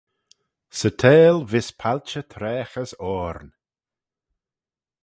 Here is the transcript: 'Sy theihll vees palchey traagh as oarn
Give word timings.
'Sy 0.75 0.89
theihll 1.01 1.43
vees 1.51 1.69
palchey 1.81 2.25
traagh 2.31 2.75
as 2.83 2.91
oarn 3.13 3.49